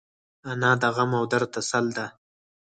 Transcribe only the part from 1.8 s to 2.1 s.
ده